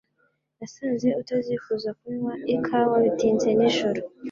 [0.57, 3.99] Nasanze utazifuza kunywa ikawa bitinze nijoro.